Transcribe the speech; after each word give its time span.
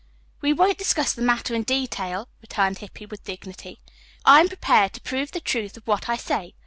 "We 0.41 0.51
won't 0.51 0.79
discuss 0.79 1.13
the 1.13 1.21
matter 1.21 1.53
in 1.53 1.61
detail," 1.61 2.27
returned 2.41 2.79
Hippy 2.79 3.05
with 3.05 3.23
dignity. 3.23 3.79
"I 4.25 4.39
am 4.39 4.47
prepared 4.47 4.93
to 4.93 5.01
prove 5.01 5.31
the 5.31 5.39
truth 5.39 5.77
of 5.77 5.85
what 5.85 6.09
I 6.09 6.17
say. 6.17 6.55